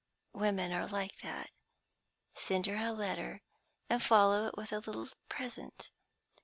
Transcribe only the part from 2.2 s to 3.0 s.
Send her a